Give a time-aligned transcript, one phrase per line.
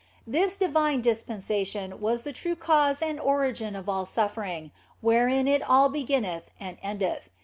[0.25, 5.89] This divine dispensation was the true cause and origin of all suffering, wherein it all
[5.89, 7.29] beginneth and endeth.